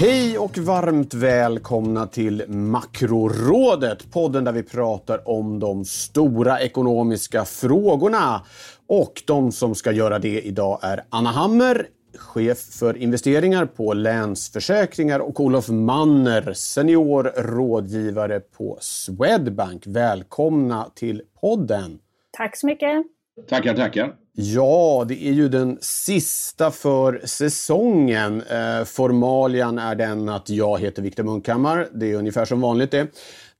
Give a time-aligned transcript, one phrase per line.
[0.00, 8.42] Hej och varmt välkomna till Makrorådet, podden där vi pratar om de stora ekonomiska frågorna.
[8.86, 11.86] Och de som ska göra det idag är Anna Hammer,
[12.18, 19.82] chef för investeringar på Länsförsäkringar och Olof Manner, senior rådgivare på Swedbank.
[19.86, 21.98] Välkomna till podden.
[22.30, 23.06] Tack så mycket.
[23.48, 24.14] Tackar, tackar.
[24.32, 28.42] Ja, det är ju den sista för säsongen.
[28.42, 31.88] Eh, formalian är den att jag heter Viktor Munkhammar.
[31.94, 33.06] Det är ungefär som vanligt det.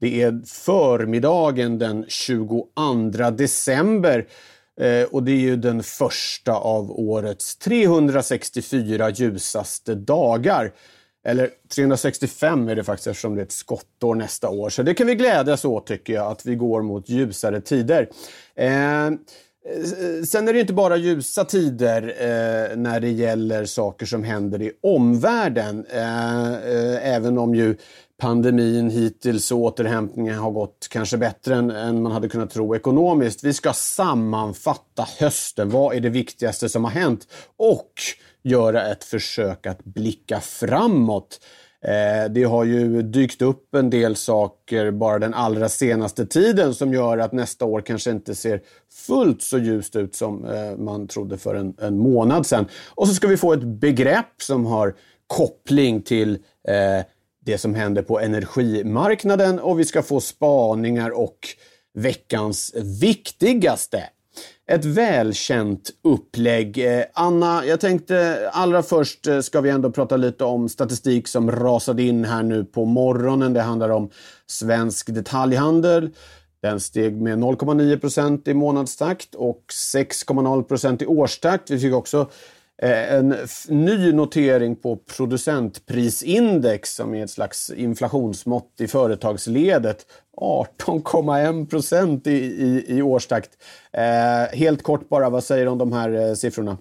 [0.01, 2.67] Det är förmiddagen den 22
[3.31, 4.27] december.
[4.81, 10.73] Eh, och det är ju den första av årets 364 ljusaste dagar.
[11.25, 14.71] Eller 365 är det faktiskt eftersom det är ett skottår nästa år.
[14.71, 18.09] Så det kan vi glädjas åt tycker jag, att vi går mot ljusare tider.
[18.55, 19.11] Eh,
[19.67, 24.63] Eh, sen är det inte bara ljusa tider eh, när det gäller saker som händer
[24.63, 25.87] i omvärlden.
[25.91, 27.77] Eh, eh, även om ju
[28.21, 33.45] pandemin hittills och återhämtningen har gått kanske bättre än, än, man hade kunnat tro ekonomiskt.
[33.45, 35.71] Vi ska sammanfatta hösten.
[35.71, 37.27] Vad är det viktigaste som har hänt?
[37.57, 37.93] Och
[38.43, 41.41] göra ett försök att blicka framåt.
[41.85, 46.93] Eh, det har ju dykt upp en del saker bara den allra senaste tiden som
[46.93, 48.61] gör att nästa år kanske inte ser
[49.07, 52.69] fullt så ljust ut som eh, man trodde för en, en månad sedan.
[52.89, 54.95] Och så ska vi få ett begrepp som har
[55.27, 56.35] koppling till
[56.69, 57.05] eh,
[57.45, 61.39] det som händer på energimarknaden och vi ska få spaningar och
[61.95, 64.05] veckans viktigaste
[64.71, 66.79] ett välkänt upplägg.
[66.79, 71.51] Eh, Anna, jag tänkte allra först eh, ska vi ändå prata lite om statistik som
[71.51, 73.53] rasade in här nu på morgonen.
[73.53, 74.11] Det handlar om
[74.47, 76.11] svensk detaljhandel.
[76.63, 81.71] Den steg med 0,9 procent i månadstakt och 6,0 procent i årstakt.
[81.71, 82.31] Vi fick också
[82.83, 83.37] Eh, en
[83.69, 90.07] ny notering på producentprisindex som är ett slags inflationsmått i företagsledet.
[90.37, 93.51] 18,1 procent i, i, i årstakt.
[93.93, 96.79] Eh, helt kort bara, vad säger du om de här eh, siffrorna?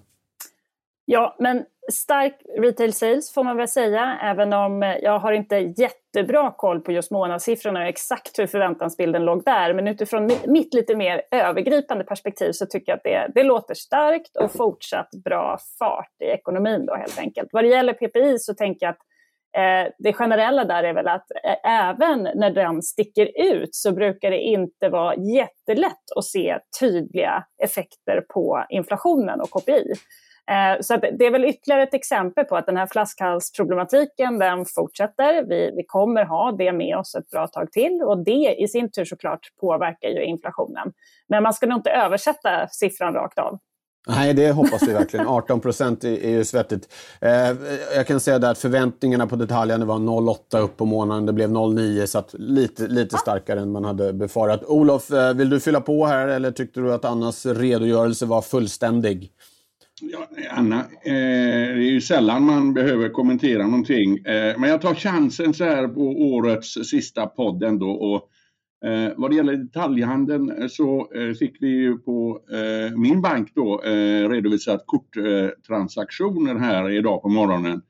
[1.04, 6.50] Ja, men stark retail sales får man väl säga, även om jag har inte jättebra
[6.50, 9.74] koll på just månadssiffrorna och exakt hur förväntansbilden låg där.
[9.74, 14.36] Men utifrån mitt lite mer övergripande perspektiv så tycker jag att det, det låter starkt
[14.36, 17.48] och fortsatt bra fart i ekonomin då helt enkelt.
[17.52, 19.00] Vad det gäller PPI så tänker jag att
[19.56, 24.30] eh, det generella där är väl att eh, även när den sticker ut så brukar
[24.30, 29.94] det inte vara jättelätt att se tydliga effekter på inflationen och KPI.
[30.50, 35.44] Eh, så det är väl ytterligare ett exempel på att den här flaskhalsproblematiken den fortsätter.
[35.48, 38.90] Vi, vi kommer ha det med oss ett bra tag till och det i sin
[38.90, 40.92] tur såklart påverkar ju inflationen.
[41.28, 43.58] Men man ska nog inte översätta siffran rakt av.
[44.08, 45.26] Nej, det hoppas vi verkligen.
[45.26, 46.92] 18 procent är, ju svettigt.
[47.20, 47.30] Eh,
[47.94, 51.26] jag kan säga att förväntningarna på detaljerna var 0,8 upp på månaden.
[51.26, 54.64] Det blev 0,9 så att lite, lite starkare än man hade befarat.
[54.64, 59.32] Olof, eh, vill du fylla på här eller tyckte du att Annas redogörelse var fullständig?
[60.02, 64.18] Ja, Anna, eh, det är ju sällan man behöver kommentera någonting.
[64.18, 67.90] Eh, men jag tar chansen så här på årets sista podd ändå.
[67.90, 68.28] Och,
[68.88, 73.52] eh, vad det gäller detaljhandeln eh, så eh, fick vi ju på eh, min bank
[73.54, 77.82] då eh, redovisat korttransaktioner här idag på morgonen.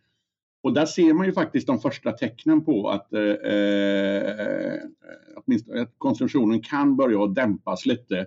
[0.63, 4.75] Och där ser man ju faktiskt de första tecknen på att, eh, eh
[5.83, 8.27] att konsumtionen kan börja dämpas lite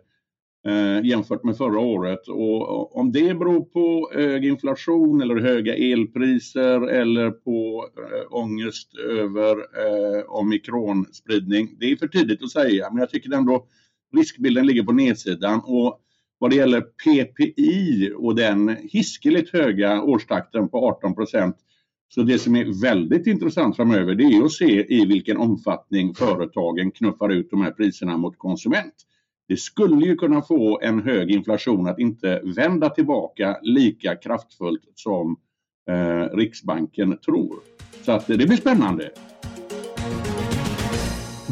[0.66, 2.28] eh, jämfört med förra året.
[2.28, 9.56] Och om det beror på hög inflation eller höga elpriser eller på eh, ångest över
[9.58, 12.90] eh, omikronspridning, det är för tidigt att säga.
[12.92, 13.66] Men jag tycker ändå
[14.16, 15.62] riskbilden ligger på nedsidan.
[15.66, 16.00] Och
[16.38, 21.56] vad det gäller PPI och den hiskeligt höga årstakten på 18 procent
[22.10, 26.92] så det som är väldigt intressant framöver det är att se i vilken omfattning företagen
[26.92, 28.94] knuffar ut de här priserna mot konsument.
[29.48, 35.38] Det skulle ju kunna få en hög inflation att inte vända tillbaka lika kraftfullt som
[35.90, 37.56] eh, Riksbanken tror.
[38.06, 39.10] Så att det blir spännande.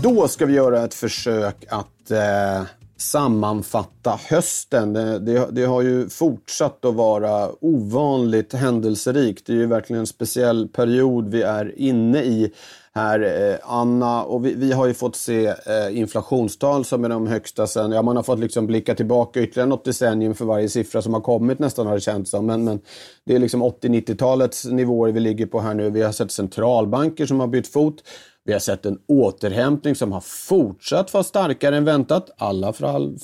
[0.04, 2.64] Då ska vi göra ett försök att eh,
[3.02, 4.94] sammanfatta hösten.
[4.94, 9.46] Det, det, det, har ju fortsatt att vara ovanligt händelserikt.
[9.46, 12.52] Det är ju verkligen en speciell period vi är inne i
[12.96, 14.24] här, eh, Anna.
[14.24, 18.02] Och vi, vi, har ju fått se eh, inflationstal som är de högsta sen, ja
[18.02, 21.60] man har fått liksom blicka tillbaka ytterligare något decennium för varje siffra som har kommit
[21.60, 22.46] nästan har det känts som.
[22.46, 22.80] Men, men
[23.26, 25.90] det är liksom 80-90-talets nivåer vi ligger på här nu.
[25.90, 28.04] Vi har sett centralbanker som har bytt fot.
[28.44, 32.30] Vi har sett en återhämtning som har fortsatt vara starkare än väntat.
[32.38, 32.74] Alla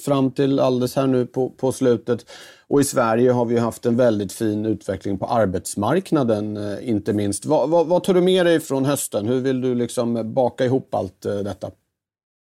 [0.05, 2.25] fram till alldeles här nu på, på slutet.
[2.69, 7.45] Och i Sverige har vi haft en väldigt fin utveckling på arbetsmarknaden, eh, inte minst.
[7.45, 9.25] Vad, vad, vad tar du med dig från hösten?
[9.25, 11.71] Hur vill du liksom baka ihop allt eh, detta?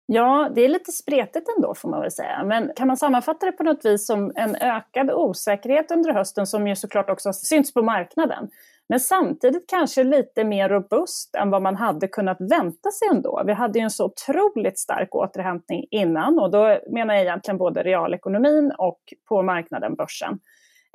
[0.07, 2.45] Ja, det är lite spretigt ändå får man väl säga.
[2.45, 6.69] Men kan man sammanfatta det på något vis som en ökad osäkerhet under hösten som
[6.69, 8.49] ju såklart också syns på marknaden.
[8.89, 13.43] Men samtidigt kanske lite mer robust än vad man hade kunnat vänta sig ändå.
[13.47, 17.83] Vi hade ju en så otroligt stark återhämtning innan och då menar jag egentligen både
[17.83, 20.39] realekonomin och på marknaden, börsen.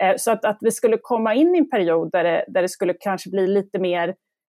[0.01, 2.69] Eh, så att, att vi skulle komma in i en period där det, där det
[2.69, 4.09] skulle kanske bli lite mer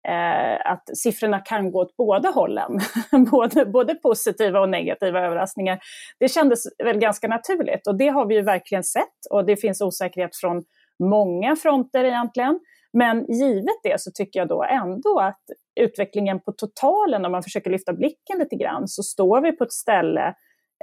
[0.08, 2.80] eh, att siffrorna kan gå åt båda hållen,
[3.32, 5.80] både, både positiva och negativa överraskningar.
[6.20, 9.82] Det kändes väl ganska naturligt och det har vi ju verkligen sett och det finns
[9.82, 10.64] osäkerhet från
[11.04, 12.60] många fronter egentligen.
[12.98, 15.42] Men givet det så tycker jag då ändå att
[15.80, 19.74] utvecklingen på totalen, om man försöker lyfta blicken lite grann, så står vi på ett
[19.74, 20.34] ställe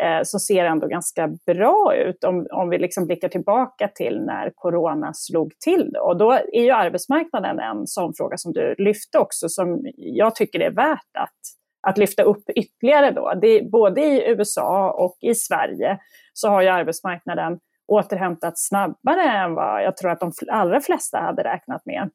[0.03, 4.53] eh, som ser ändå ganska bra ut om, om vi liksom blickar tillbaka till när
[4.55, 5.97] corona slog till.
[5.97, 10.61] Och då är ju arbetsmarknaden en sån fråga som du lyfte också, som jag tycker
[10.61, 11.41] är värt att,
[11.87, 13.11] att lyfta upp ytterligare.
[13.11, 13.33] Då.
[13.43, 15.99] Det, både i USA och i Sverige
[16.33, 21.45] så har ju arbetsmarknaden återhämtat snabbare än vad jag tror att de allra flesta hade
[21.45, 22.11] räknat med.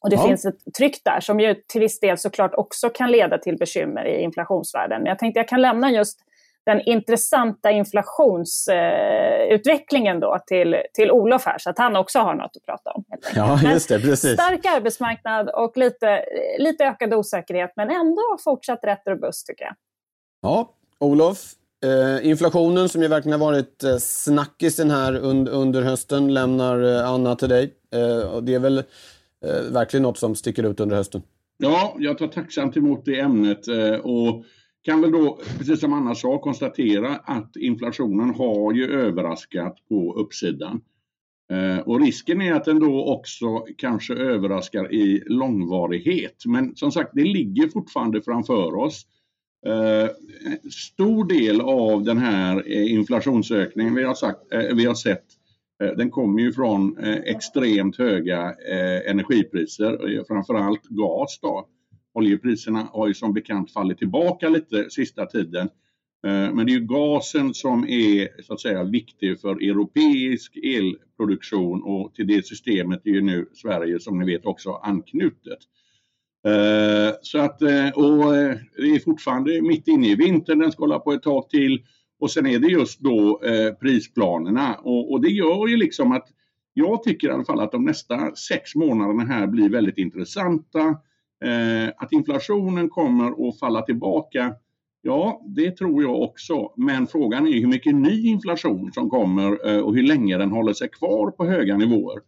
[0.00, 0.26] Och det ja.
[0.26, 4.04] finns ett tryck där som ju till viss del såklart också kan leda till bekymmer
[4.04, 5.02] i inflationsvärlden.
[5.02, 6.20] Men jag tänkte jag kan lämna just
[6.64, 12.66] den intressanta inflationsutvecklingen då till, till Olof här, så att han också har något att
[12.66, 13.04] prata om.
[13.34, 14.32] Ja, just det, precis.
[14.32, 16.24] Stark arbetsmarknad och lite,
[16.58, 19.74] lite ökad osäkerhet, men ändå fortsatt rätt robust tycker jag.
[20.42, 21.38] Ja, Olof,
[21.84, 25.16] Eh, inflationen som ju verkligen har varit eh, snackisen här
[25.48, 27.74] under hösten lämnar eh, Anna till dig.
[28.32, 28.82] Och det är väl
[29.72, 31.22] verkligen något som sticker ut under hösten?
[31.58, 33.66] Ja, jag tar tacksamt emot det ämnet
[34.02, 34.44] och
[34.82, 40.80] kan väl då, precis som Anna sa, konstatera att inflationen har ju överraskat på uppsidan.
[41.84, 46.42] Och risken är att den då också kanske överraskar i långvarighet.
[46.46, 49.06] Men som sagt, det ligger fortfarande framför oss.
[49.66, 50.10] Eh,
[50.70, 55.24] stor del av den här eh, inflationsökningen vi har, sagt, eh, vi har sett
[55.82, 58.54] eh, den kommer ju från eh, extremt höga
[59.06, 61.38] energipriser, framförallt gas.
[61.42, 61.68] Då.
[62.14, 65.68] Oljepriserna har ju som bekant fallit tillbaka lite sista tiden.
[66.24, 72.14] Men det är ju gasen som är så att säga viktig för europeisk elproduktion och
[72.14, 75.58] till det systemet är ju nu Sverige som ni vet också anknutet.
[76.46, 80.82] Eh, så att, eh, och eh, det är fortfarande mitt inne i vintern, den ska
[80.82, 81.82] hålla på ett tag till.
[82.20, 86.28] Och sen är det just då eh, prisplanerna och, och det gör ju liksom att
[86.74, 90.96] jag tycker i alla fall att de nästa sex månaderna här blir väldigt intressanta.
[91.96, 94.54] att inflationen kommer att falla tillbaka,
[95.02, 96.72] ja det tror jag också.
[96.76, 100.88] Men frågan är hur mycket ny inflation som kommer och hur länge den håller sig
[100.88, 102.20] kvar på höga nivåer.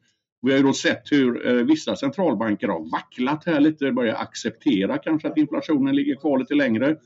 [0.44, 4.98] Vi har ju då sett hur eh, vissa centralbanker har vacklat här lite, börjar acceptera
[4.98, 6.96] kanske att inflationen ligger kvar lite längre.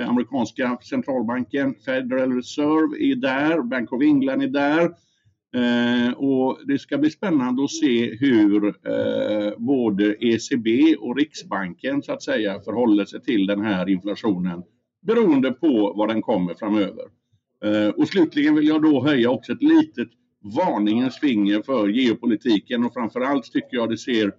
[0.00, 4.90] Eh, amerikanska centralbanken, Federal Reserve är där, Bank of England är där.
[5.56, 12.12] Eh, och det ska bli spännande att se hur eh, både ECB och Riksbanken så
[12.12, 14.62] att säga förhåller sig till den här inflationen
[15.06, 17.04] beroende på var den kommer framöver.
[17.64, 20.08] Eh, och slutligen vill jag då höja också ett litet
[20.54, 24.32] varningens finger för geopolitiken och framförallt tycker jag det ser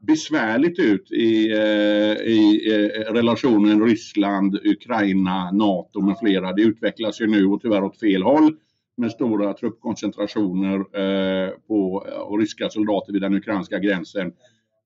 [0.00, 6.52] besvärligt ut i, eh, i eh, relationen Ryssland, Ukraina, NATO med flera.
[6.52, 8.56] Det utvecklas ju nu och tyvärr åt fel håll
[8.96, 14.32] med stora truppkoncentrationer eh, på och ryska soldater vid den ukrainska gränsen.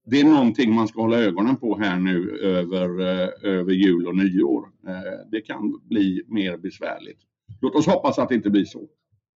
[0.06, 4.16] Det är någonting man ska hålla ögonen på här nu över, eh, över jul och
[4.16, 4.68] nyår.
[4.86, 7.18] Eh, det kan bli mer besvärligt.
[7.60, 8.88] Låt oss hoppas att det inte blir så.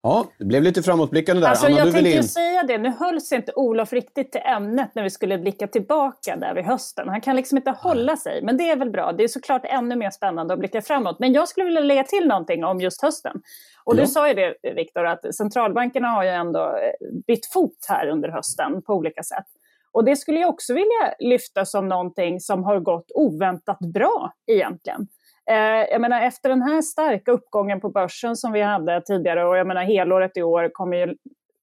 [0.04, 1.48] Ja, det blev lite framåtblickande där.
[1.48, 2.24] Alltså, Anna, jag tänkte in...
[2.24, 6.54] säga det, nu hölls inte Olof riktigt till ämnet när vi skulle blicka tillbaka där
[6.54, 7.08] vid hösten.
[7.08, 9.12] Han kan liksom inte hålla sig, men det är väl bra.
[9.12, 11.18] Det är såklart ännu mer spännande att blicka framåt.
[11.18, 13.42] Men jag skulle vilja lägga till någonting om just hösten.
[13.84, 14.00] Och ja.
[14.00, 18.28] du sa ju det, Viktor, att centralbankerna har ju ändå eh, bytt fot här under
[18.28, 19.46] hösten på olika sätt.
[19.92, 25.06] Och det skulle jag också vilja lyfta som någonting som har gått oväntat bra egentligen.
[25.50, 29.56] Eh, jag menar, efter den här starka uppgången på börsen som vi hade tidigare och
[29.56, 31.14] jag menar helåret i år kommer ju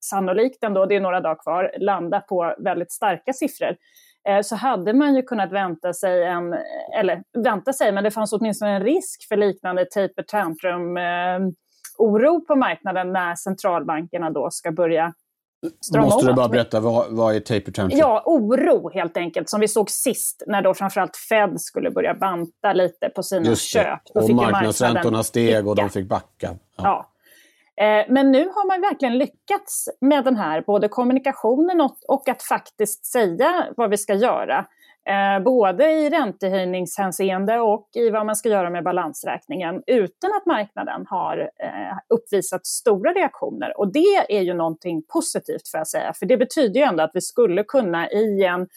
[0.05, 3.75] sannolikt ändå, det är några dagar kvar, landa på väldigt starka siffror.
[4.27, 6.55] Eh, så hade man ju kunnat vänta sig en,
[6.97, 11.39] eller vänta sig, men det fanns åtminstone en risk för liknande typ taper tantrum eh,
[11.97, 15.13] oro på marknaden när centralbankerna då ska börja
[15.81, 17.99] strama Måste du bara berätta, vad, vad är taper tantrum?
[17.99, 22.73] Ja, oro helt enkelt, som vi såg sist när då framförallt Fed skulle börja banta
[22.73, 23.99] lite på sina köp.
[24.13, 26.55] Då och marknadsräntorna steg och de fick backa.
[26.77, 26.83] Ja.
[26.83, 27.09] ja.
[27.79, 33.05] Eh, men nu har man verkligen lyckats med den här både kommunikationen och, att faktiskt
[33.05, 34.65] säga vad vi ska göra.
[35.09, 41.05] Eh, både i räntehöjningshänseende och i vad man ska göra med balansräkningen utan att marknaden
[41.09, 43.79] har eh, uppvisat stora reaktioner.
[43.79, 47.11] Och det är ju någonting positivt får jag säga, för det betyder ju ändå att
[47.13, 48.67] vi skulle kunna i en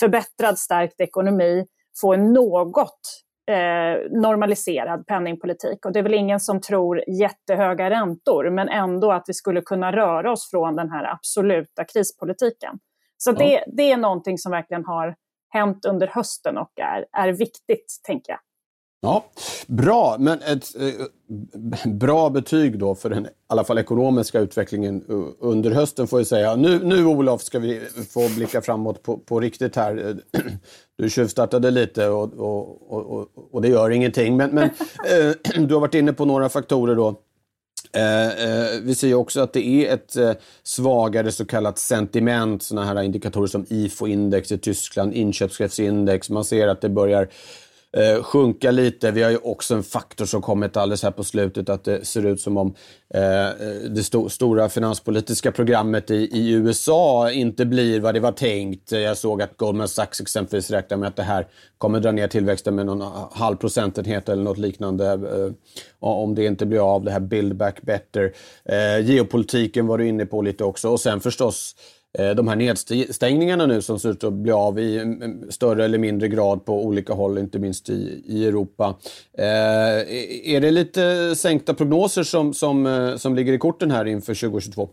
[0.00, 1.66] förbättrad stärkt ekonomi
[2.00, 5.86] få en något eh, normaliserad penningpolitik.
[5.86, 9.92] Och det är väl ingen som tror jättehöga räntor, men ändå att vi skulle kunna
[9.92, 12.78] röra oss från den här absoluta krispolitiken.
[13.16, 15.14] Så det, det är någonting som verkligen har
[15.52, 18.40] hänt under hösten och är, är viktigt, tänker jag.
[19.04, 19.24] Ja,
[19.66, 25.46] Bra, men ett eh, bra betyg då för den i alla fall ekonomiska utvecklingen eh,
[25.48, 26.56] under hösten får jag säga.
[26.56, 27.80] Nu, nu Olof ska vi
[28.10, 30.16] få blicka framåt på, på riktigt här.
[30.98, 34.36] Du tjuvstartade lite och, och, och, och det gör ingenting.
[34.36, 37.20] Men, men eh, du har varit inne på några faktorer då.
[37.96, 40.32] Eh, eh, vi ser ju också att det är ett eh,
[40.62, 46.30] svagare så kallat sentiment, sådana här indikatorer som IFO-index i Tyskland, inköpschefsindex.
[46.30, 47.28] Man ser att det börjar
[47.96, 49.10] eh, sjunka lite.
[49.10, 52.26] Vi har ju också en faktor som kommit alldeles här på slutet att det ser
[52.26, 52.74] ut som om
[53.14, 53.20] eh,
[53.90, 58.92] det sto stora finanspolitiska programmet i, i, USA inte blir vad det var tänkt.
[58.92, 61.46] Jag såg att Goldman Sachs exempelvis räknar med att det här
[61.78, 65.52] kommer dra ner tillväxten med någon halv procentenhet eller något liknande eh,
[66.00, 68.32] om det inte blir av, det här Build Back Better.
[68.64, 71.74] Eh, geopolitiken var du inne på lite också och sen förstås
[72.18, 75.84] Eh, de här nedstängningarna nu som ser ut att bli av i mm, mm, större
[75.84, 78.96] eller mindre grad på olika håll, inte minst i, i Europa.
[79.38, 84.34] Eh, är det lite sänkta prognoser som, som, eh, som ligger i korten här inför
[84.34, 84.88] 2022?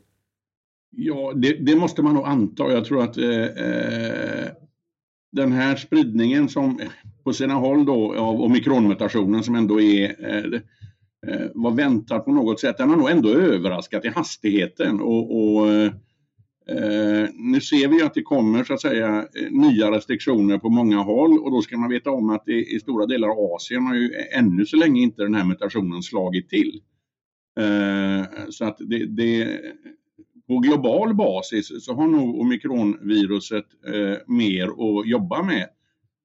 [0.91, 2.71] Ja, det, det måste man nog anta.
[2.71, 4.47] Jag tror att eh, eh,
[5.31, 6.79] den här spridningen som
[7.23, 10.05] på sina håll då av omikronmutationen som ändå är
[11.27, 15.67] eh, var väntad på något sätt, den har nog ändå överraskat i hastigheten och, och
[16.71, 20.97] Eh, nu ser vi att det kommer så att säga eh, nya restriktioner på många
[20.97, 23.95] håll och då ska man veta om att det, i stora delar av Asien har
[23.95, 26.81] ju ännu så länge inte den här mutationen slagit till.
[27.59, 29.59] Eh, så att det, det,
[30.47, 35.67] på global basis så har nog omikronviruset eh, mer att jobba med.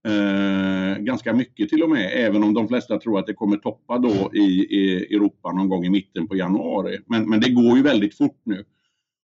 [0.06, 3.98] Eh, ganska mycket till och med, även om de flesta tror att det kommer toppa
[3.98, 6.98] då i, i Europa någon gång i mitten på januari.
[7.06, 8.64] Men, men det går ju väldigt fort nu.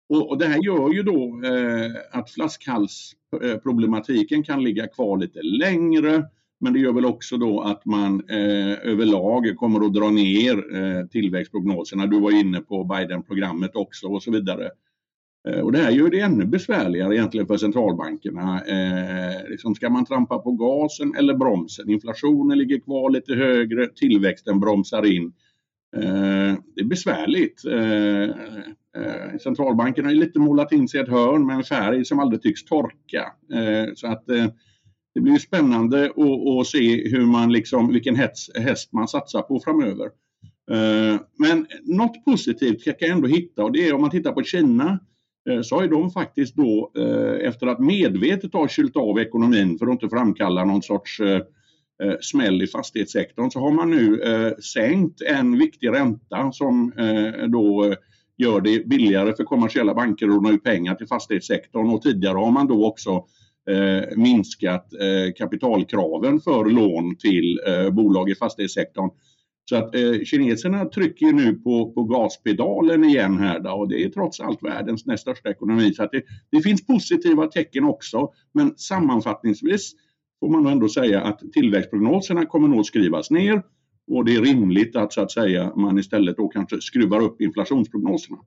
[0.08, 6.24] Och, och det här gör ju då eh, att flaskhalsproblematiken kan ligga kvar lite längre.
[6.60, 11.06] Men det gör väl också då att man eh, överlag kommer att dra ner eh,
[11.06, 12.06] tillväxtprognoserna.
[12.06, 14.70] Du var inne på Biden-programmet också och så vidare.
[15.48, 18.64] Eh, och det här gör det ännu besvärligare egentligen för centralbankerna.
[18.64, 21.90] Eh, liksom ska man trampa på gasen eller bromsen?
[21.90, 25.32] Inflationen ligger kvar lite högre, tillväxten bromsar in.
[25.96, 27.64] Eh, det är besvärligt.
[27.64, 28.30] Eh,
[28.96, 32.42] Eh, centralbanken har lite målat in sig i ett hörn med en färg som aldrig
[32.42, 33.32] tycks torka.
[33.52, 34.46] Eh, så att eh,
[35.14, 36.04] det blir spännande
[36.60, 38.16] att, se hur man liksom, vilken
[38.54, 40.04] häst man satsar på framöver.
[40.70, 44.42] Eh, men något positivt kan jag ändå hitta och det är om man tittar på
[44.42, 44.98] Kina
[45.62, 46.92] så har de faktiskt då
[47.40, 51.20] efter att medvetet ha kylt av ekonomin för att inte framkalla någon sorts
[52.20, 54.20] smäll i fastighetssektorn så har man nu
[54.74, 56.92] sänkt en viktig ränta som
[57.48, 57.94] då
[58.36, 62.50] gör det billigare för kommersiella banker att låna ut pengar till fastighetssektorn och tidigare har
[62.50, 63.10] man då också
[63.70, 69.10] eh, minskat eh, kapitalkraven för lån till eh, bolag i fastighetssektorn.
[69.68, 74.08] Så att eh, kineserna trycker nu på, på gaspedalen igen här då, och det är
[74.08, 75.94] trots allt världens näst största ekonomi.
[75.94, 79.92] Så att det, det finns positiva tecken också, men sammanfattningsvis
[80.40, 83.62] får man ändå säga att tillväxtprognoserna kommer nog skrivas ner
[84.10, 88.38] och det är rimligt att så att säga man istället då kanske skruvar upp inflationsprognoserna.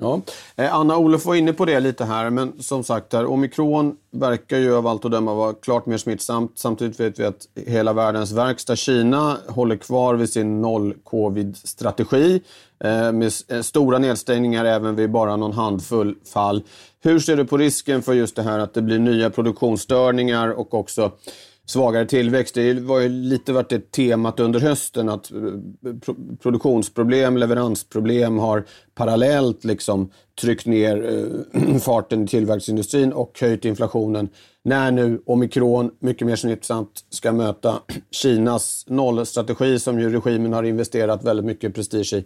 [0.00, 0.20] Ja.
[0.56, 4.58] Eh, Anna Olof var inne på det lite här, men som sagt, här, omikron verkar
[4.58, 6.52] ju av allt att döma vara klart mer smittsamt.
[6.54, 12.42] Samtidigt vet vi att hela världens verkstad Kina håller kvar vid sin noll-covid-strategi
[12.84, 16.62] eh, med eh, stora nedstängningar även vid bara någon handfull fall.
[17.02, 20.74] Hur ser du på risken för just det här att det blir nya produktionsstörningar och
[20.74, 21.12] också
[21.70, 22.54] svagare tillväxt.
[22.54, 25.38] Det var ju lite varit det temat under hösten att eh,
[26.42, 30.10] produktionsproblem, leveransproblem har parallellt liksom
[30.40, 34.28] tryckt ner eh, farten i tillverkningsindustrin och höjt inflationen.
[34.62, 41.24] När nu omikron, mycket mer snitsamt, ska möta Kinas nollstrategi som ju regimen har investerat
[41.24, 42.24] väldigt mycket prestige i.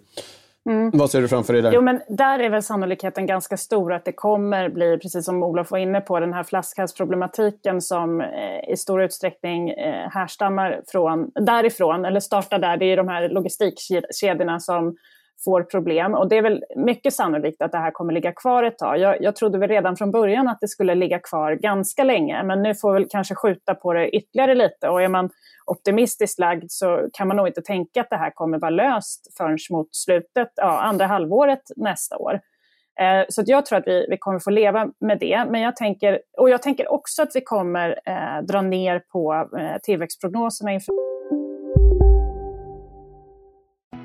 [0.66, 0.90] Mm.
[0.94, 1.72] Vad ser du framför dig där?
[1.72, 5.70] Jo, men där är väl sannolikheten ganska stor att det kommer bli, precis som Olof
[5.70, 12.04] var inne på, den här flaskhalsproblematiken som eh, i stor utsträckning eh, härstammar från, därifrån,
[12.04, 12.76] eller startar där.
[12.76, 14.96] Det är de här logistikkedjorna som
[15.44, 16.14] får problem.
[16.14, 18.98] Och det är väl mycket sannolikt att det här kommer ligga kvar ett tag.
[18.98, 22.62] Jag, jag trodde väl redan från början att det skulle ligga kvar ganska länge, men
[22.62, 24.88] nu får vi kanske skjuta på det ytterligare lite.
[24.88, 25.30] Och är man
[25.66, 29.58] optimistiskt lagd så kan man nog inte tänka att det här kommer vara löst förrän
[29.70, 32.40] mot slutet, ja, andra halvåret nästa år.
[33.00, 35.44] Eh, så jag tror att vi, vi kommer få leva med det.
[35.50, 39.80] Men jag tänker, och jag tänker också att vi kommer eh, dra ner på eh,
[39.82, 41.43] tillväxtprognoserna inför...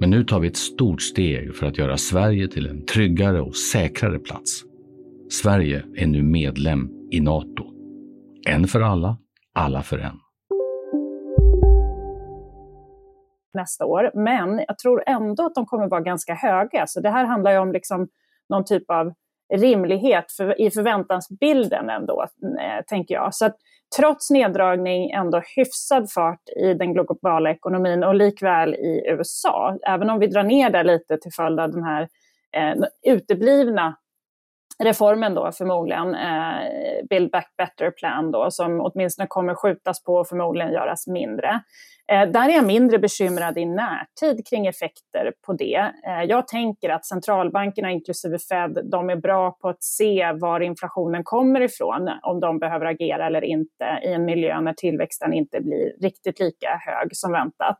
[0.00, 3.56] Men nu tar vi ett stort steg för att göra Sverige till en tryggare och
[3.56, 4.62] säkrare plats.
[5.30, 7.64] Sverige är nu medlem i Nato.
[8.48, 9.18] En för alla,
[9.54, 10.20] alla för en.
[13.54, 16.86] Nästa år, men jag tror ändå att de kommer vara ganska höga.
[16.86, 18.08] Så det här handlar ju om liksom
[18.48, 19.12] någon typ av
[19.54, 23.34] rimlighet för, i förväntansbilden ändå, eh, tänker jag.
[23.34, 23.56] Så att
[23.96, 29.78] trots neddragning ändå hyfsad fart i den globala ekonomin och likväl i USA.
[29.86, 32.08] Även om vi drar ner där lite till följd av den här
[32.56, 32.74] eh,
[33.12, 33.96] uteblivna
[34.82, 36.58] reformen då förmodligen, eh,
[37.10, 41.60] Build Back Better Plan då, som åtminstone kommer skjutas på och förmodligen göras mindre.
[42.12, 45.92] Eh, där är jag mindre bekymrad i närtid kring effekter på det.
[46.06, 51.24] Eh, jag tänker att centralbankerna, inklusive Fed, de är bra på att se var inflationen
[51.24, 55.92] kommer ifrån, om de behöver agera eller inte i en miljö när tillväxten inte blir
[56.02, 57.78] riktigt lika hög som väntat.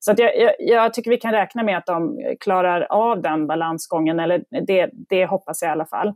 [0.00, 4.20] Så jag, jag, jag, tycker vi kan räkna med att de klarar av den balansgången,
[4.20, 6.08] eller det, det hoppas jag i alla fall.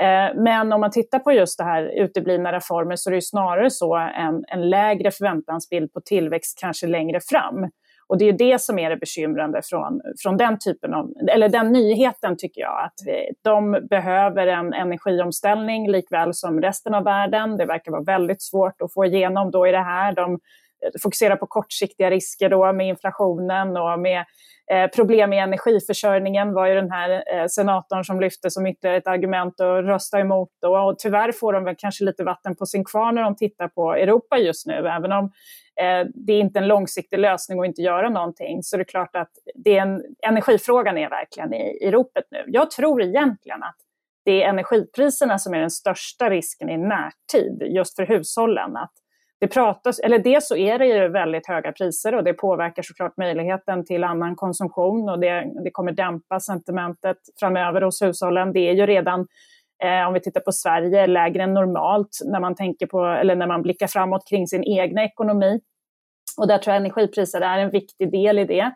[0.00, 3.70] Eh, men om man tittar på just det här uteblivna reformer så är det snarare
[3.70, 7.70] så en, en lägre förväntansbild på tillväxt kanske längre fram.
[8.08, 11.72] Och det är det som är det bekymrande från, från den typen av, eller den
[11.72, 12.94] nyheten tycker jag, att
[13.42, 17.56] de behöver en energiomställning likväl som resten av världen.
[17.56, 20.12] Det verkar vara väldigt svårt att få igenom då i det här.
[20.12, 20.38] De
[20.84, 24.24] Eh, fokusera på kortsiktiga risker då med inflationen och med
[24.70, 29.06] eh, problem i energiförsörjningen var ju den här eh, senatorn som lyfte som ytterligare ett
[29.06, 30.48] argument att rösta emot.
[30.62, 30.78] Då.
[30.78, 33.94] Och tyvärr får de väl kanske lite vatten på sin kvarn när de tittar på
[33.94, 35.24] Europa just nu, även om
[35.80, 38.62] eh, det är inte en långsiktig lösning att inte göra någonting.
[38.62, 42.44] Så det är klart att det är en, energifrågan är verkligen i, i ropet nu.
[42.46, 43.76] Jag tror egentligen att
[44.24, 48.76] det är energipriserna som är den största risken i närtid, just för hushållen.
[48.76, 48.92] Att
[49.40, 53.16] det pratas, eller dels så är det ju väldigt höga priser och det påverkar såklart
[53.16, 58.52] möjligheten till annan konsumtion och det, det kommer dämpa sentimentet framöver hos hushållen.
[58.52, 59.26] Det är ju redan
[59.82, 63.46] Eh, om vi tittar på Sverige, lägre än normalt när man, tänker på, eller när
[63.46, 65.60] man blickar framåt kring sin egna ekonomi.
[66.38, 68.72] Och där tror jag energipriser är en viktig del i det.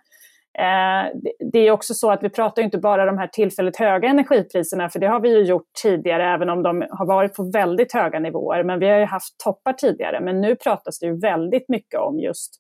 [0.59, 1.21] Eh,
[1.53, 4.99] det är också så att vi pratar inte bara de här tillfälligt höga energipriserna, för
[4.99, 8.65] det har vi ju gjort tidigare, även om de har varit på väldigt höga nivåer.
[8.65, 10.21] Men vi har ju haft toppar tidigare.
[10.21, 12.55] Men nu pratas det ju väldigt mycket om just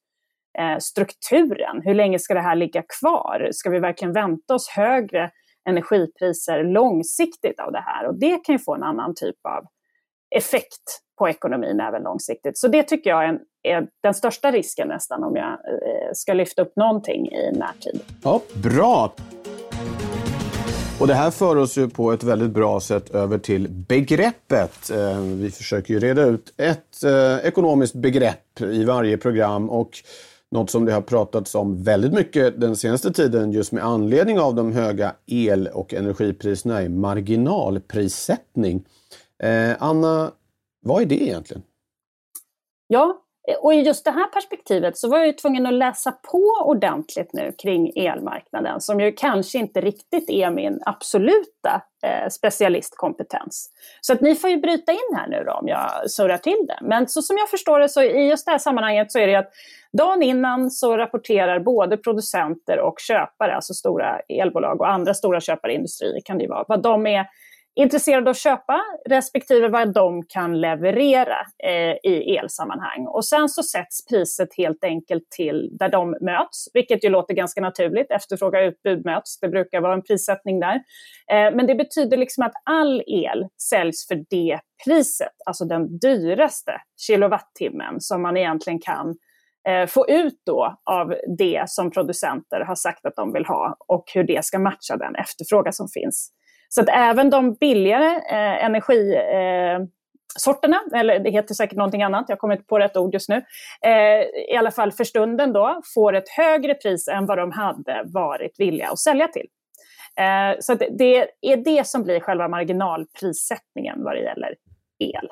[0.59, 1.83] eh, strukturen.
[1.85, 3.48] Hur länge ska det här ligga kvar?
[3.53, 5.31] Ska vi verkligen vänta oss högre
[5.68, 8.07] energipriser långsiktigt av det här?
[8.07, 9.64] Och det kan ju få en annan typ av
[10.37, 12.59] effekt på ekonomin även långsiktigt.
[12.59, 16.33] Så det tycker jag är, en, är den största risken nästan om jag eh, ska
[16.33, 18.00] lyfta upp någonting i närtid.
[18.22, 19.12] Ja, bra!
[21.00, 24.90] Och det här för oss ju på ett väldigt bra sätt över till begreppet.
[24.90, 29.90] Eh, vi försöker ju reda ut ett eh, ekonomiskt begrepp i varje program och
[30.50, 34.54] något som det har pratats om väldigt mycket den senaste tiden just med anledning av
[34.54, 38.85] de höga el och energipriserna är marginalprissättning.
[39.42, 40.30] Eh, Anna,
[40.81, 41.62] vad är det egentligen?
[42.87, 43.23] Ja,
[43.61, 47.33] och i just det här perspektivet så var jag ju tvungen att läsa på ordentligt
[47.33, 53.71] nu kring elmarknaden som ju kanske inte riktigt är min absoluta eh, specialistkompetens.
[54.01, 56.79] Så att ni får ju bryta in här nu då om jag surrar till det.
[56.83, 59.35] Men så som jag förstår det så i just det här sammanhanget så är det
[59.35, 59.53] att
[59.93, 65.75] dagen innan så rapporterar både producenter och köpare, alltså stora elbolag och andra stora köpare,
[65.75, 67.27] industrier kan det ju vara, vad de är
[67.83, 73.07] intresserade av att köpa respektive vad de kan leverera eh, i elsammanhang.
[73.07, 77.61] Och sen så sätts priset helt enkelt till där de möts, vilket ju låter ganska
[77.61, 78.11] naturligt.
[78.11, 80.75] Efterfråga och utbud möts, det brukar vara en prissättning där.
[81.31, 86.73] Eh, men det betyder liksom att all el säljs för det priset, alltså den dyraste
[87.07, 89.16] kilowattimmen som man egentligen kan
[89.69, 94.05] eh, få ut då av det som producenter har sagt att de vill ha och
[94.14, 96.33] hur det ska matcha den efterfrågan som finns.
[96.74, 102.38] Så att även de billigare eh, energisorterna, eh, eller det heter säkert någonting annat, jag
[102.38, 103.44] kommer inte på rätt ord just nu,
[103.83, 108.02] eh, i alla fall för stunden då, får ett högre pris än vad de hade
[108.04, 109.46] varit villiga att sälja till.
[110.16, 114.54] Eh, så det är det som blir själva marginalprissättningen vad det gäller
[114.98, 115.28] el.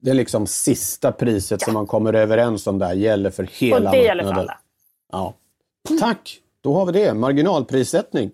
[0.00, 1.64] Det är liksom sista priset ja.
[1.64, 3.86] som man kommer överens om där gäller för hela marknaden.
[3.86, 4.58] Och det gäller för alla.
[5.12, 5.34] Ja.
[6.00, 6.38] Tack!
[6.60, 8.30] Då har vi det, marginalprissättning.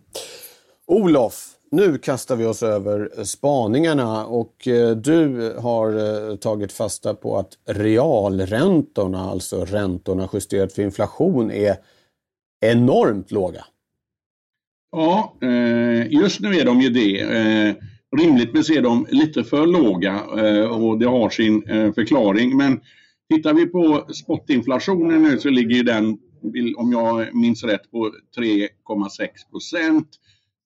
[0.86, 5.88] Olof, nu kastar vi oss över eh, spaningarna och eh, du har
[6.30, 11.76] eh, tagit fasta på att realräntorna, alltså räntorna justerat för inflation, är
[12.66, 13.64] enormt låga.
[14.90, 15.36] Ja,
[16.08, 17.76] just nu är de ju det.
[18.16, 20.20] Rimligtvis är de lite för låga
[20.70, 21.62] och det har sin
[21.94, 22.56] förklaring.
[22.56, 22.80] Men
[23.34, 26.18] tittar vi på spotinflationen nu så ligger den,
[26.76, 30.08] om jag minns rätt, på 3,6 procent.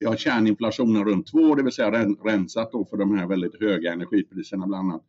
[0.02, 1.90] Vi har kärninflationen runt 2, det vill säga
[2.24, 5.02] rensat då för de här väldigt höga energipriserna bland annat.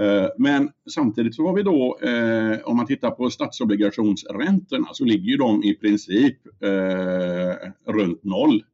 [0.00, 5.30] Eh, men samtidigt så har vi då, eh, om man tittar på statsobligationsräntorna, så ligger
[5.30, 8.64] ju de i princip eh, runt noll.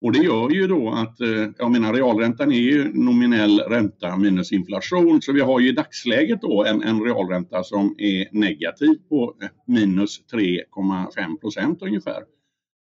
[0.00, 1.16] Och det gör ju då att,
[1.58, 6.40] jag menar realräntan är ju nominell ränta minus inflation, så vi har ju i dagsläget
[6.42, 9.34] då en, en realränta som är negativ på
[9.66, 12.22] minus 3,5 procent ungefär.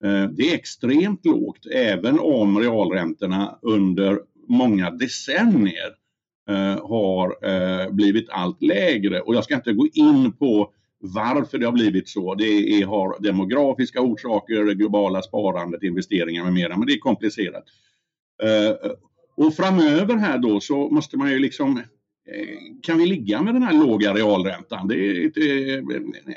[0.05, 5.95] Eh, det är extremt lågt även om realräntorna under många decennier
[6.49, 9.21] eh, har eh, blivit allt lägre.
[9.21, 12.35] Och jag ska inte gå in på varför det har blivit så.
[12.35, 17.65] Det är, har demografiska orsaker, det globala sparandet, investeringar med mera, men det är komplicerat.
[19.37, 21.83] Och framöver här då så måste man ju liksom
[22.83, 24.89] kan vi ligga med den här låga realräntan?
[24.89, 25.83] Det är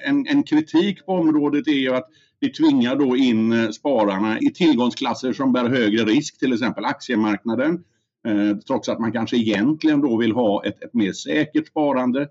[0.05, 4.53] en, en kritik på området är ju att vi tvingar då in eh, spararna i
[4.53, 7.83] tillgångsklasser som bär högre risk, till exempel aktiemarknaden.
[8.27, 12.21] Eh, trots att man kanske egentligen då vill ha ett, ett mer säkert sparande.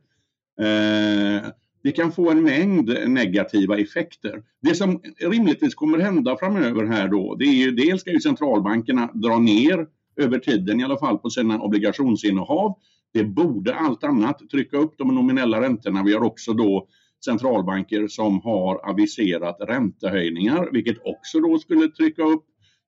[0.60, 1.50] Eh,
[1.82, 4.42] det kan få en mängd negativa effekter.
[4.62, 9.10] Det som rimligtvis kommer hända framöver här då, det är ju dels ska ju centralbankerna
[9.14, 12.74] dra ner över tiden i alla fall på sina obligationsinnehav.
[13.12, 16.02] Det borde allt annat trycka upp de nominella räntorna.
[16.02, 16.88] Vi har också då
[17.26, 22.44] centralbanker som har aviserat räntehöjningar, vilket också då skulle trycka upp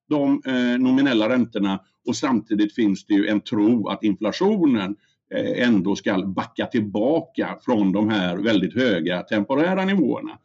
[0.08, 4.96] de eh, nominella räntorna och samtidigt finns det ju en tro att inflationen
[5.34, 10.38] eh, ändå ska backa tillbaka från de här väldigt höga temporära nivåerna.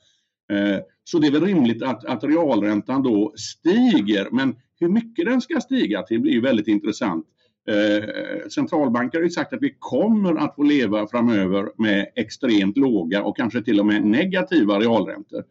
[0.51, 5.41] Eh, så det är väl rimligt att, att realräntan då stiger, men hur mycket den
[5.41, 7.25] ska stiga till blir väldigt intressant.
[7.67, 13.23] Eh, centralbanker har ju sagt att vi kommer att få leva framöver med extremt låga
[13.23, 15.43] och kanske till och med negativa realräntor.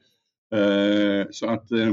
[0.54, 1.88] Eh, så att eh,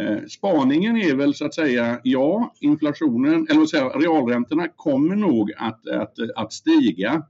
[0.00, 5.88] eh spaningen är väl så att säga, ja, inflationen, eller säga, realräntorna kommer nog att,
[5.88, 7.22] att, att stiga,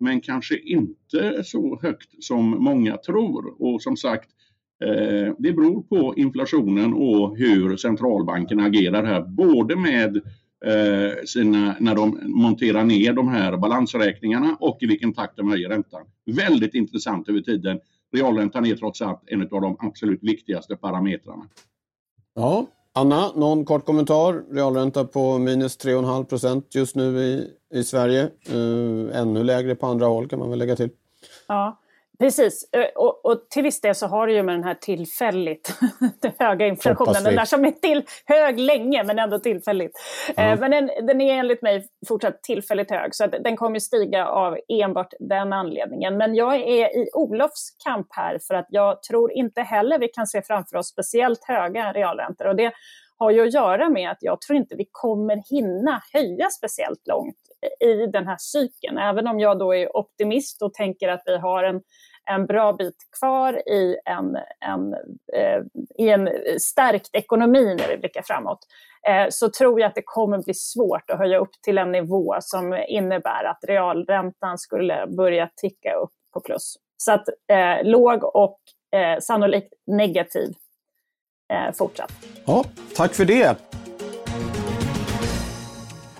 [0.00, 3.62] men kanske inte så högt som många tror.
[3.62, 4.30] Och som sagt,
[4.84, 10.22] eh, det beror på inflationen och hur centralbankerna agerar här, både med
[11.24, 16.02] sina, när de monterar ner de här balansräkningarna och i vilken takt de höjer räntan.
[16.26, 17.80] Väldigt intressant över tiden.
[18.12, 21.48] Realräntan är trots allt en av de absolut viktigaste parametrarna.
[22.34, 24.54] Ja, Anna, någon kort kommentar?
[24.54, 28.30] Realränta på minus 3,5 procent just nu i, i Sverige.
[28.52, 30.90] Uh, ännu lägre på andra håll kan man väl lägga till.
[31.48, 31.78] Ja,
[32.18, 35.78] Precis, eh, och, och, till viss del så har det ju med den här tillfälligt
[36.38, 39.92] höga inflationen, den där som är till, hög länge men ändå tillfälligt.
[40.36, 40.60] Mm.
[40.60, 45.14] Men den, den, är enligt mig fortsatt tillfälligt hög så den kommer stiga av enbart
[45.20, 46.16] den anledningen.
[46.16, 50.26] Men jag är i Olofs kamp här för att jag tror inte heller vi kan
[50.26, 52.46] se framför oss speciellt höga realräntor.
[52.46, 52.72] Och det
[53.18, 57.36] har ju att göra med att jag tror inte vi kommer hinna höja speciellt långt
[57.80, 58.98] i den här cykeln.
[58.98, 61.82] Även om jag då är optimist och tänker att vi har en,
[62.30, 64.94] en bra bit kvar i en, en,
[65.32, 65.62] eh,
[65.98, 66.28] i en
[66.60, 68.58] stärkt ekonomi när vi blickar framåt,
[69.08, 72.36] eh, så tror jag att det kommer bli svårt att höja upp till en nivå
[72.40, 76.76] som innebär att realräntan skulle börja ticka upp på plus.
[76.96, 78.58] Så att eh, låg och
[78.98, 80.54] eh, sannolikt negativ
[81.74, 82.12] fortsatt.
[82.44, 82.64] Ja,
[82.96, 83.56] tack för det.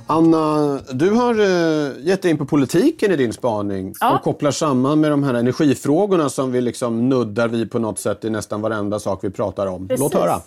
[0.08, 4.16] Anna, du har uh, gett dig in på politiken i din spaning ja.
[4.16, 8.24] och kopplar samman med de här energifrågorna som vi liksom nuddar vid på något sätt
[8.24, 9.88] i nästan varenda sak vi pratar om.
[9.88, 10.00] Precis.
[10.02, 10.40] Låt höra.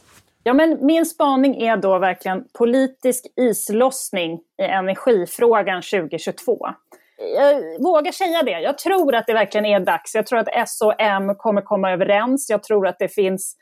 [0.43, 6.67] Ja, men min spaning är då verkligen politisk islossning i energifrågan 2022.
[7.35, 8.59] Jag vågar säga det.
[8.59, 10.15] Jag tror att det verkligen är dags.
[10.15, 12.49] Jag tror att S och M kommer komma överens.
[12.49, 13.55] Jag tror att det finns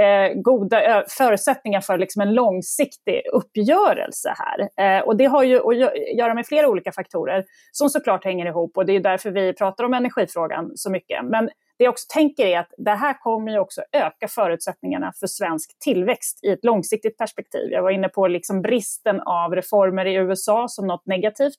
[0.00, 4.68] eh, goda eh, förutsättningar för liksom en långsiktig uppgörelse här.
[4.86, 5.76] Eh, och det har ju att
[6.16, 9.84] göra med flera olika faktorer som såklart hänger ihop och det är därför vi pratar
[9.84, 11.24] om energifrågan så mycket.
[11.24, 15.26] Men det jag också tänker är att det här kommer ju också öka förutsättningarna för
[15.26, 17.70] svensk tillväxt i ett långsiktigt perspektiv.
[17.70, 21.58] Jag var inne på liksom bristen av reformer i USA som något negativt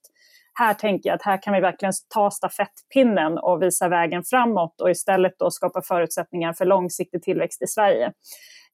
[0.53, 4.91] här tänker jag att här kan vi verkligen ta stafettpinnen och visa vägen framåt och
[4.91, 8.11] istället då skapa förutsättningar för långsiktig tillväxt i Sverige.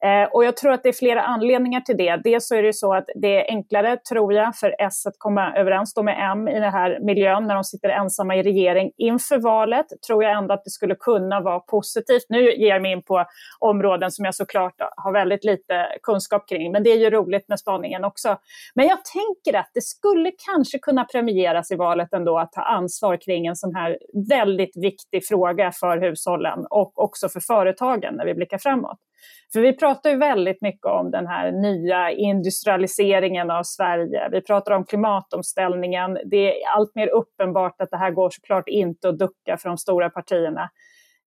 [0.03, 2.21] Eh, och jag tror att det är flera anledningar till det.
[2.23, 5.55] Dels så är det så att det är enklare, tror jag, för S att komma
[5.55, 8.91] överens med M i den här miljön när de sitter ensamma i regering.
[8.97, 12.25] Inför valet tror jag ändå att det skulle kunna vara positivt.
[12.29, 13.25] Nu ger jag mig in på
[13.59, 17.59] områden som jag såklart har väldigt lite kunskap kring, men det är ju roligt med
[17.59, 18.38] spaningen också.
[18.75, 23.17] Men jag tänker att det skulle kanske kunna premieras i valet ändå att ta ansvar
[23.17, 23.97] kring en sån här
[24.29, 28.97] väldigt viktig fråga för hushållen och också för företagen när vi blickar framåt.
[29.53, 34.29] För vi pratar ju väldigt mycket om den här nya industrialiseringen av Sverige.
[34.32, 36.17] Vi pratar om klimatomställningen.
[36.25, 39.77] Det är allt mer uppenbart att det här går såklart inte att ducka för de
[39.77, 40.69] stora partierna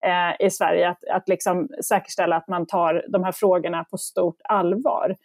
[0.06, 0.89] eh, i Sverige.
[0.89, 5.15] Att, att liksom säkerställa att man tar de här frågorna på stort allvar.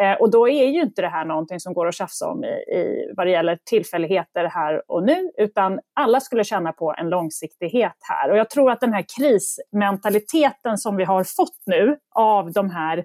[0.00, 2.48] Eh, och då är ju inte det här någonting som går att tjafsa om i,
[2.48, 7.96] i, vad det gäller tillfälligheter här och nu, utan alla skulle känna på en långsiktighet
[8.00, 8.30] här.
[8.30, 12.98] Och jag tror att den här krismentaliteten som vi har fått nu av de här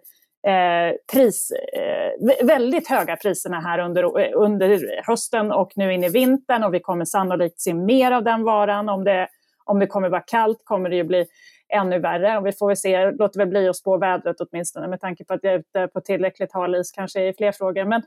[0.48, 6.10] eh, pris, eh, väldigt höga priserna här under, eh, under hösten och nu in i
[6.10, 8.90] vintern och vi kommer sannolikt se mer av den varan.
[8.90, 9.28] Om det,
[9.66, 11.26] om det kommer vara kallt kommer det ju bli
[11.72, 12.38] ännu värre.
[12.38, 15.34] Och vi får väl se, låter väl bli att spå vädret åtminstone med tanke på
[15.34, 17.86] att jag är ute på tillräckligt hal is kanske i fler frågor.
[17.86, 18.02] Men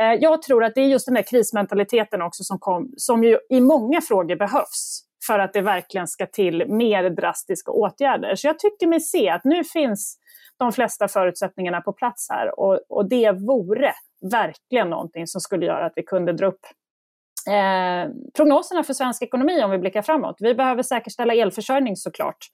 [0.00, 3.38] eh, jag tror att det är just den där krismentaliteten också som, kom, som ju
[3.48, 8.34] i många frågor behövs för att det verkligen ska till mer drastiska åtgärder.
[8.34, 10.18] Så jag tycker mig se att nu finns
[10.56, 13.92] de flesta förutsättningarna på plats här och, och det vore
[14.32, 16.66] verkligen någonting som skulle göra att vi kunde dra upp
[17.48, 20.36] eh, prognoserna för svensk ekonomi om vi blickar framåt.
[20.38, 22.46] Vi behöver säkerställa elförsörjning såklart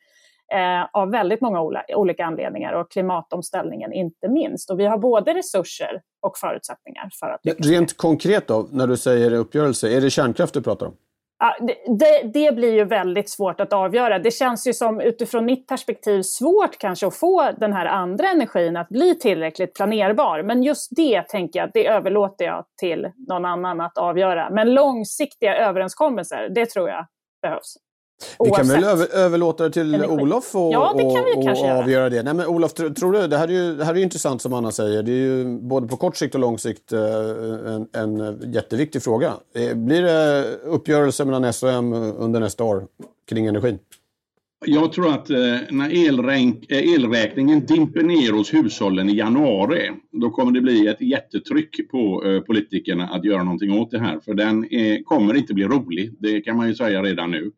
[0.54, 1.60] eh, av väldigt många
[1.96, 4.70] olika anledningar och klimatomställningen inte minst.
[4.70, 7.66] Och vi har både resurser och förutsättningar för att lyckas.
[7.66, 10.96] Rent konkret då, när du säger uppgörelse, är det kärnkraft du pratar om?
[11.38, 14.18] Ja, det, det, det, blir ju väldigt svårt att avgöra.
[14.18, 18.76] Det känns ju som utifrån mitt perspektiv svårt kanske att få den här andra energin
[18.76, 20.42] att bli tillräckligt planerbar.
[20.42, 24.50] Men just det tänker jag, det överlåter jag till någon annan att avgöra.
[24.50, 27.06] Men långsiktiga överenskommelser, det tror jag
[27.42, 27.76] behövs.
[28.44, 30.12] Vi kan väl över, överlåta det till energi.
[30.12, 32.22] Olof och, ja, det vi och, och avgöra det.
[32.22, 34.52] Nej, men Olof, tror du, det här, är ju, det här är ju intressant som
[34.52, 35.02] Anna säger.
[35.02, 37.00] Det är ju både på kort sikt och lång sikt eh,
[37.74, 39.32] en, en jätteviktig fråga.
[39.54, 42.86] Eh, blir det uppgörelse mellan S och M under nästa år
[43.28, 43.78] kring energin?
[44.66, 45.36] Jag tror att eh,
[45.70, 51.90] när elränk, elräkningen dimper ner hos hushållen i januari, då kommer det bli ett jättetryck
[51.90, 54.20] på politikerna att göra någonting åt det här.
[54.24, 57.52] För den är, kommer inte bli rolig, det kan man ju säga redan nu.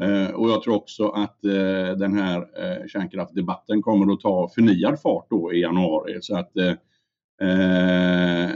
[0.00, 5.00] Eh, och jag tror också att eh, den här eh, kärnkraftdebatten kommer att ta förnyad
[5.00, 6.18] fart då i januari.
[6.20, 6.74] Så att, eh,
[7.48, 8.50] eh,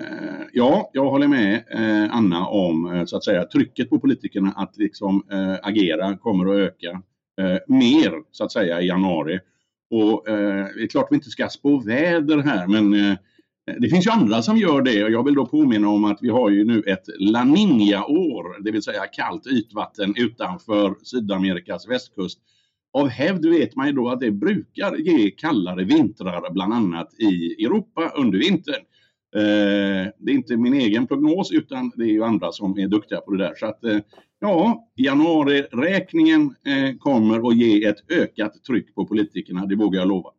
[0.52, 5.22] ja, jag håller med eh, Anna om så att säga trycket på politikerna att liksom
[5.62, 7.02] agera kommer att öka
[7.66, 9.40] mer så att säga i januari.
[9.90, 13.16] Och det är klart vi inte ska spå väder här men
[13.78, 16.28] det finns ju andra som gör det och jag vill då påminna om att vi
[16.28, 22.38] har ju nu ett La Niña-år, det vill säga kallt ytvatten utanför Sydamerikas västkust.
[22.92, 27.64] Av hävd vet man ju då att det brukar ge kallare vintrar, bland annat i
[27.64, 28.82] Europa under vintern.
[29.36, 33.20] Eh, det är inte min egen prognos utan det är ju andra som är duktiga
[33.20, 33.54] på det där.
[33.54, 33.98] Så att eh,
[34.40, 40.30] ja, januariräkningen eh, kommer att ge ett ökat tryck på politikerna, det vågar jag lova.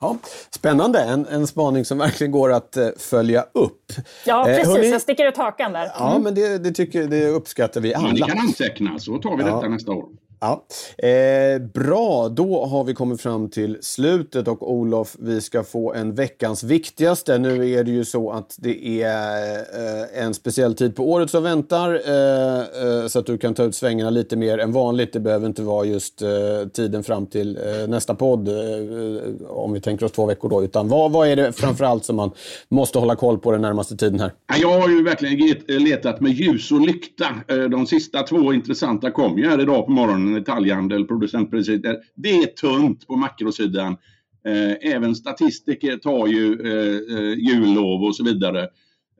[0.00, 0.16] Ja,
[0.50, 3.92] spännande, en, en spaning som verkligen går att uh, följa upp.
[4.26, 4.64] Ja, precis.
[4.64, 4.90] Eh, hörni...
[4.90, 5.80] Jag sticker ut hakan där.
[5.80, 5.92] Mm.
[5.98, 8.06] Ja, men det, det, tycker, det uppskattar vi alla.
[8.06, 9.54] Men ni kan anteckna, så tar vi ja.
[9.54, 10.08] detta nästa år.
[10.40, 10.64] Ja.
[11.08, 16.14] Eh, bra, då har vi kommit fram till slutet och Olof, vi ska få en
[16.14, 17.38] veckans viktigaste.
[17.38, 21.42] Nu är det ju så att det är eh, en speciell tid på året som
[21.42, 25.12] väntar eh, eh så att du kan ta ut svängarna lite mer än vanligt.
[25.12, 26.28] Det behöver inte vara just eh,
[26.72, 30.64] tiden fram till eh, nästa podd, eh, eh, om vi tänker oss två veckor då,
[30.64, 32.30] utan vad, vad är det framförallt som man
[32.68, 34.32] måste hålla koll på den närmaste tiden här?
[34.60, 37.26] Jag har ju verkligen letat med ljus och lykta.
[37.48, 41.86] Eh, de sista två intressanta kom ju här idag på morgonen detaljhandel, producentpriser.
[41.86, 43.96] Eh, det är tunt på makrosidan.
[44.48, 48.62] Eh, även statistiker tar ju eh, eh jullov och så vidare.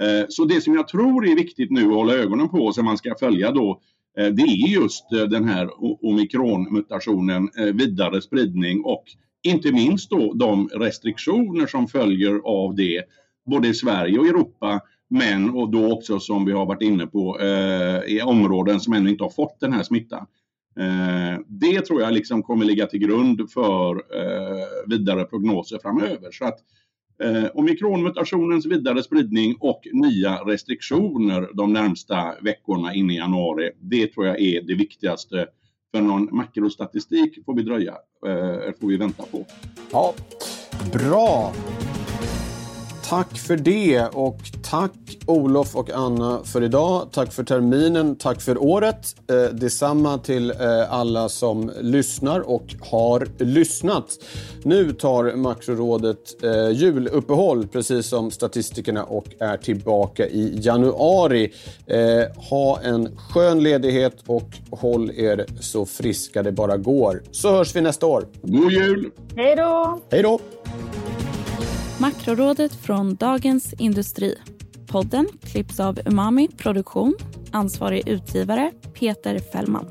[0.00, 2.98] Eh, så det som jag tror är viktigt nu att hålla ögonen på som man
[2.98, 3.80] ska följa då
[4.16, 5.70] det är just den här
[6.06, 9.04] omikronmutationen, vidare spridning och
[9.42, 13.02] inte minst då de restriktioner som följer av det
[13.50, 17.40] både i Sverige och Europa men och då också som vi har varit inne på
[18.06, 20.26] i områden som ännu inte har fått den här smittan.
[20.78, 26.30] Eh, det tror jag liksom kommer ligga till grund för eh, vidare prognoser framöver.
[26.32, 26.58] Så att
[27.22, 34.26] eh, omikronmutationens vidare spridning och nya restriktioner de närmsta veckorna in i januari, det tror
[34.26, 35.46] jag är det viktigaste.
[35.94, 37.92] För någon makrostatistik får vi dröja,
[38.26, 39.46] eh, får vi vänta på.
[39.92, 40.14] Ja,
[40.92, 41.52] bra.
[43.08, 47.08] Tack för det och tack Olof och Anna för idag.
[47.12, 49.16] Tack för terminen, tack för året.
[49.30, 54.18] Eh, detsamma till eh, alla som lyssnar och har lyssnat.
[54.62, 61.52] Nu tar Makrorådet eh, juluppehåll precis som statistikerna och är tillbaka i januari.
[61.86, 67.22] Eh, ha en skön ledighet och håll er så friska det bara går.
[67.30, 68.26] Så hörs vi nästa år.
[68.42, 69.10] God jul!
[69.36, 70.00] Hej då!
[70.10, 70.40] Hej då!
[72.00, 74.34] Makrorådet från Dagens Industri.
[74.86, 77.14] Podden klipps av Umami Produktion.
[77.52, 79.90] Ansvarig utgivare Peter Fällman.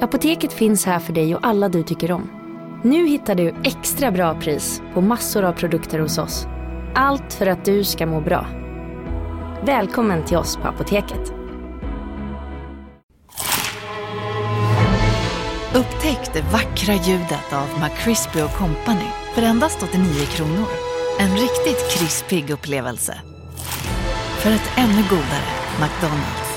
[0.00, 2.30] Apoteket finns här för dig och alla du tycker om.
[2.84, 6.46] Nu hittar du extra bra pris på massor av produkter hos oss.
[6.94, 8.46] Allt för att du ska må bra.
[9.66, 11.32] Välkommen till oss på Apoteket.
[15.74, 20.66] Upptäck det vackra ljudet av McCrispy Company för endast 89 kronor.
[21.18, 23.14] En riktigt krispig upplevelse.
[24.38, 25.48] För ett ännu godare
[25.80, 26.47] McDonalds.